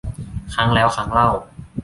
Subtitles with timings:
[0.55, 1.29] ครั้งแล้วครั้งเล่า